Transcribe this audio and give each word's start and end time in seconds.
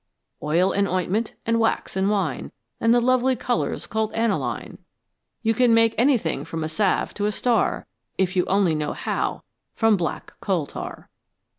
Oil 0.41 0.71
and 0.71 0.87
ointment, 0.87 1.35
and 1.45 1.59
wax 1.59 1.95
and 1.95 2.09
wine, 2.09 2.51
And 2.79 2.91
the 2.91 2.99
lovely 2.99 3.35
colours 3.35 3.85
called 3.85 4.11
aniline; 4.13 4.79
You 5.43 5.53
can 5.53 5.75
make 5.75 5.93
anything 5.95 6.43
from 6.43 6.63
a 6.63 6.69
salve 6.69 7.13
to 7.13 7.27
a 7.27 7.31
star, 7.31 7.85
If 8.17 8.35
you 8.35 8.43
only 8.45 8.73
know 8.73 8.93
how, 8.93 9.43
from 9.75 9.97
black 9.97 10.33
coal 10.41 10.65
tar." 10.65 11.11